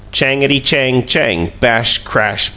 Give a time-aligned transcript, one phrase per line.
[0.11, 1.51] Changety, chang, chang!
[1.59, 1.99] Bash!
[1.99, 2.49] Crash!